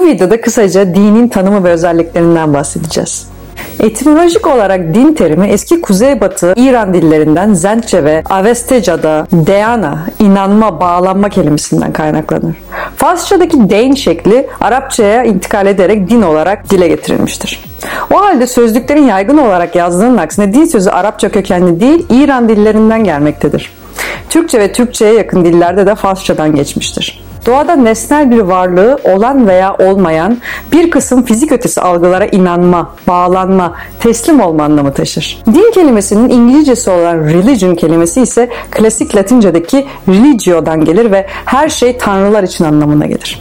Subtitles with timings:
[0.00, 3.28] Bu videoda kısaca dinin tanımı ve özelliklerinden bahsedeceğiz.
[3.80, 11.92] Etimolojik olarak din terimi eski kuzeybatı İran dillerinden Zence ve Avesteca'da Deana, inanma, bağlanma kelimesinden
[11.92, 12.56] kaynaklanır.
[12.96, 17.64] Farsçadaki deyn şekli Arapçaya intikal ederek din olarak dile getirilmiştir.
[18.12, 23.72] O halde sözlüklerin yaygın olarak yazdığının aksine din sözü Arapça kökenli değil İran dillerinden gelmektedir.
[24.28, 27.29] Türkçe ve Türkçe'ye yakın dillerde de Farsçadan geçmiştir.
[27.46, 30.38] Doğada nesnel bir varlığı olan veya olmayan
[30.72, 35.42] bir kısım fizik ötesi algılara inanma, bağlanma, teslim olma anlamı taşır.
[35.46, 42.42] Din kelimesinin İngilizcesi olan religion kelimesi ise klasik Latince'deki religio'dan gelir ve her şey tanrılar
[42.42, 43.40] için anlamına gelir.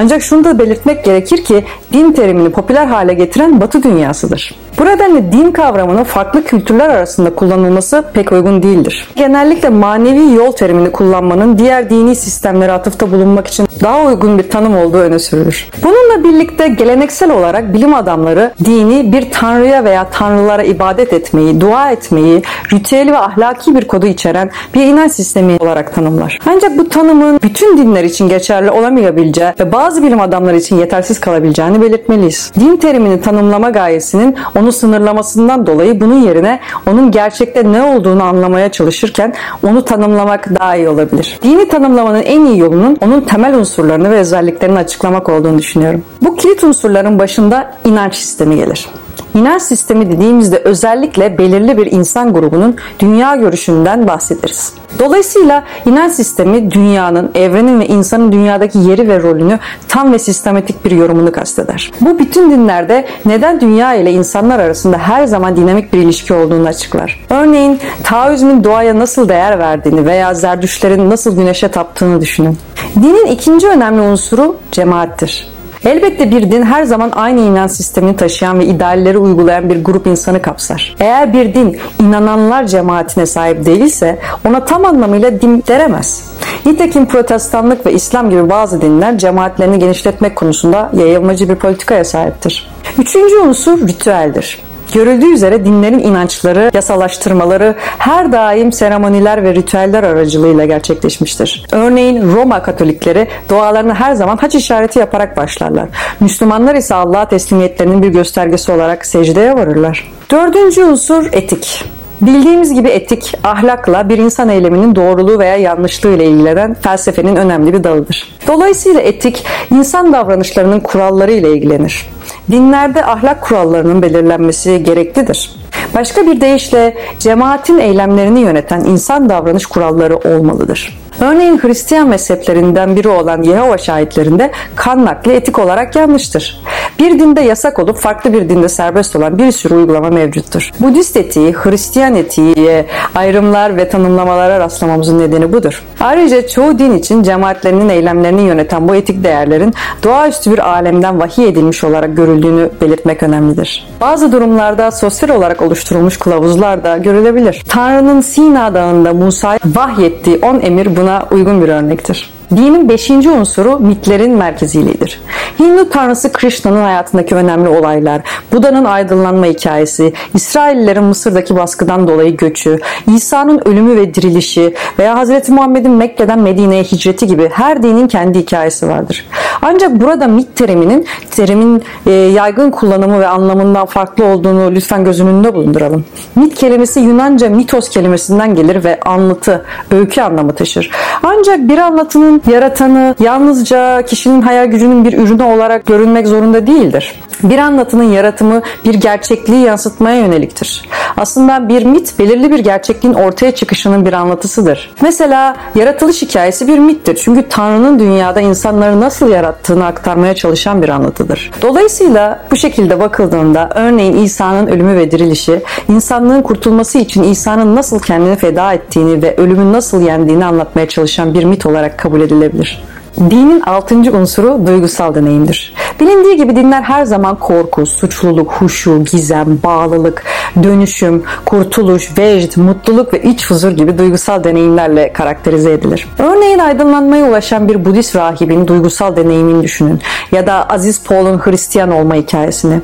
[0.00, 4.54] Ancak şunu da belirtmek gerekir ki din terimini popüler hale getiren Batı dünyasıdır.
[4.78, 9.08] Bu nedenle din kavramının farklı kültürler arasında kullanılması pek uygun değildir.
[9.16, 14.76] Genellikle manevi yol terimini kullanmanın diğer dini sistemlere atıfta bulunmak için daha uygun bir tanım
[14.76, 15.68] olduğu öne sürülür.
[15.82, 22.42] Bununla birlikte geleneksel olarak bilim adamları dini bir tanrıya veya tanrılara ibadet etmeyi, dua etmeyi,
[22.72, 26.38] ritüel ve ahlaki bir kodu içeren bir inanç sistemi olarak tanımlar.
[26.46, 31.82] Ancak bu tanımın bütün dinler için geçerli olamayabileceği ve bazı bilim adamları için yetersiz kalabileceğini
[31.82, 32.52] belirtmeliyiz.
[32.60, 39.34] Din terimini tanımlama gayesinin onu sınırlamasından dolayı bunun yerine onun gerçekte ne olduğunu anlamaya çalışırken
[39.62, 41.38] onu tanımlamak daha iyi olabilir.
[41.42, 46.02] Dini tanımlamanın en iyi yolunun onun temel unsurlarını ve özelliklerini açıklamak olduğunu düşünüyorum.
[46.22, 48.88] Bu kilit unsurların başında inanç sistemi gelir.
[49.34, 54.72] İnanç sistemi dediğimizde özellikle belirli bir insan grubunun dünya görüşünden bahsederiz.
[54.98, 60.90] Dolayısıyla inanç sistemi dünyanın, evrenin ve insanın dünyadaki yeri ve rolünü tam ve sistematik bir
[60.90, 61.90] yorumunu kasteder.
[62.00, 67.24] Bu bütün dinlerde neden dünya ile insanlar arasında her zaman dinamik bir ilişki olduğunu açıklar.
[67.30, 72.58] Örneğin Taoizmin doğaya nasıl değer verdiğini veya Zerdüşlerin nasıl güneşe taptığını düşünün.
[72.96, 75.57] Dinin ikinci önemli unsuru cemaattir.
[75.84, 80.42] Elbette bir din her zaman aynı inanç sistemini taşıyan ve idealleri uygulayan bir grup insanı
[80.42, 80.96] kapsar.
[81.00, 86.24] Eğer bir din inananlar cemaatine sahip değilse ona tam anlamıyla din deremez.
[86.66, 92.70] Nitekim protestanlık ve İslam gibi bazı dinler cemaatlerini genişletmek konusunda yayılmacı bir politikaya sahiptir.
[92.98, 94.67] Üçüncü unsur ritüeldir.
[94.94, 101.66] Görüldüğü üzere dinlerin inançları, yasalaştırmaları her daim seremoniler ve ritüeller aracılığıyla gerçekleşmiştir.
[101.72, 105.88] Örneğin Roma Katolikleri dualarını her zaman haç işareti yaparak başlarlar.
[106.20, 110.12] Müslümanlar ise Allah'a teslimiyetlerinin bir göstergesi olarak secdeye varırlar.
[110.30, 111.84] Dördüncü unsur etik.
[112.20, 117.84] Bildiğimiz gibi etik, ahlakla bir insan eyleminin doğruluğu veya yanlışlığı ile ilgilenen felsefenin önemli bir
[117.84, 118.28] dalıdır.
[118.46, 122.06] Dolayısıyla etik, insan davranışlarının kuralları ile ilgilenir.
[122.50, 125.50] Dinlerde ahlak kurallarının belirlenmesi gereklidir.
[125.94, 130.98] Başka bir deyişle cemaatin eylemlerini yöneten insan davranış kuralları olmalıdır.
[131.20, 136.62] Örneğin Hristiyan mezheplerinden biri olan Yehova şahitlerinde kan nakli etik olarak yanlıştır.
[136.98, 140.70] Bir dinde yasak olup farklı bir dinde serbest olan bir sürü uygulama mevcuttur.
[140.80, 145.84] Budist etiği, Hristiyan etiği ayrımlar ve tanımlamalara rastlamamızın nedeni budur.
[146.00, 151.84] Ayrıca çoğu din için cemaatlerinin eylemlerini yöneten bu etik değerlerin doğaüstü bir alemden vahiy edilmiş
[151.84, 153.88] olarak görüldüğünü belirtmek önemlidir.
[154.00, 157.64] Bazı durumlarda sosyal olarak oluşturulmuş kılavuzlar da görülebilir.
[157.68, 162.37] Tanrı'nın Sina Dağı'nda Musa'ya vahyettiği 10 emir buna uygun bir örnektir.
[162.56, 165.20] Dinin beşinci unsuru mitlerin merkeziliğidir.
[165.60, 168.22] Hindu tanrısı Krishna'nın hayatındaki önemli olaylar,
[168.52, 172.78] Buda'nın aydınlanma hikayesi, İsraillilerin Mısır'daki baskıdan dolayı göçü,
[173.14, 175.48] İsa'nın ölümü ve dirilişi veya Hz.
[175.48, 179.26] Muhammed'in Mekke'den Medine'ye hicreti gibi her dinin kendi hikayesi vardır.
[179.62, 185.54] Ancak burada mit teriminin terimin e, yaygın kullanımı ve anlamından farklı olduğunu lütfen göz önünde
[185.54, 186.04] bulunduralım.
[186.34, 190.90] Mit kelimesi Yunanca mitos kelimesinden gelir ve anlatı, öykü anlamı taşır.
[191.22, 197.20] Ancak bir anlatının yaratanı yalnızca kişinin hayal gücünün bir ürünü olarak görünmek zorunda değildir.
[197.42, 200.88] Bir anlatının yaratımı bir gerçekliği yansıtmaya yöneliktir.
[201.18, 204.90] Aslında bir mit belirli bir gerçekliğin ortaya çıkışının bir anlatısıdır.
[205.02, 207.20] Mesela yaratılış hikayesi bir mittir.
[207.24, 211.50] Çünkü Tanrı'nın dünyada insanları nasıl yarattığını aktarmaya çalışan bir anlatıdır.
[211.62, 218.36] Dolayısıyla bu şekilde bakıldığında örneğin İsa'nın ölümü ve dirilişi insanlığın kurtulması için İsa'nın nasıl kendini
[218.36, 222.82] feda ettiğini ve ölümün nasıl yendiğini anlatmaya çalışan bir mit olarak kabul edilebilir.
[223.30, 225.74] Dinin altıncı unsuru duygusal deneyimdir.
[226.00, 230.24] Bilindiği gibi dinler her zaman korku, suçluluk, huşu, gizem, bağlılık,
[230.62, 236.08] dönüşüm, kurtuluş, vecd, mutluluk ve iç huzur gibi duygusal deneyimlerle karakterize edilir.
[236.18, 240.00] Örneğin aydınlanmaya ulaşan bir Budist rahibin duygusal deneyimini düşünün
[240.32, 242.80] ya da Aziz Paul'un Hristiyan olma hikayesini.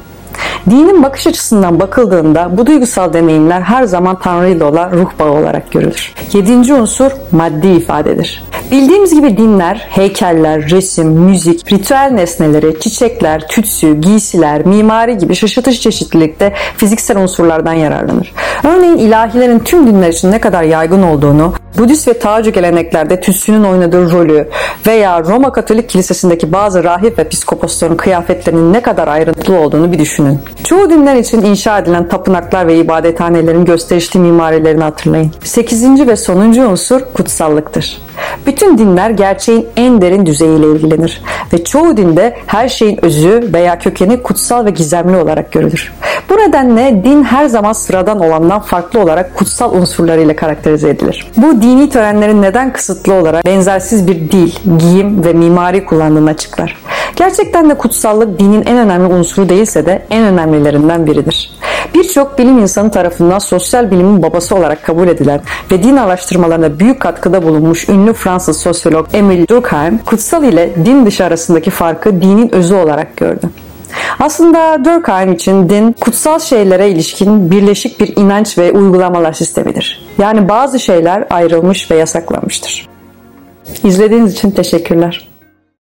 [0.70, 5.72] Dinin bakış açısından bakıldığında bu duygusal deneyimler her zaman Tanrı ile olan ruh bağı olarak
[5.72, 6.14] görülür.
[6.32, 8.44] Yedinci unsur maddi ifadedir.
[8.70, 16.52] Bildiğimiz gibi dinler, heykeller, resim, müzik, ritüel nesneleri, çiçekler, tütsü, giysiler, mimari gibi şaşırtıcı çeşitlilikte
[16.76, 18.32] fiziksel unsurlardan yararlanır.
[18.64, 24.12] Örneğin ilahilerin tüm dinler için ne kadar yaygın olduğunu, Budist ve Taocu geleneklerde tütsünün oynadığı
[24.12, 24.49] rolü
[24.87, 30.38] veya Roma Katolik Kilisesi'ndeki bazı rahip ve piskoposların kıyafetlerinin ne kadar ayrıntılı olduğunu bir düşünün.
[30.64, 35.32] Çoğu dinler için inşa edilen tapınaklar ve ibadethanelerin gösterişli mimarilerini hatırlayın.
[35.44, 37.99] Sekizinci ve sonuncu unsur kutsallıktır.
[38.46, 41.22] Bütün dinler gerçeğin en derin düzeyiyle ilgilenir
[41.52, 45.92] ve çoğu dinde her şeyin özü veya kökeni kutsal ve gizemli olarak görülür.
[46.31, 51.31] Bu nedenle din her zaman sıradan olandan farklı olarak kutsal unsurlarıyla karakterize edilir.
[51.36, 56.76] Bu dini törenlerin neden kısıtlı olarak benzersiz bir dil, giyim ve mimari kullandığını açıklar.
[57.16, 61.50] Gerçekten de kutsallık dinin en önemli unsuru değilse de en önemlilerinden biridir.
[61.94, 65.41] Birçok bilim insanı tarafından sosyal bilimin babası olarak kabul edilen
[65.73, 71.25] ve din araştırmalarına büyük katkıda bulunmuş ünlü Fransız sosyolog Emile Durkheim, kutsal ile din dışı
[71.25, 73.50] arasındaki farkı dinin özü olarak gördü.
[74.20, 80.06] Aslında Durkheim için din kutsal şeylere ilişkin birleşik bir inanç ve uygulamalar sistemidir.
[80.19, 82.88] Yani bazı şeyler ayrılmış ve yasaklanmıştır.
[83.85, 85.33] İzlediğiniz için teşekkürler.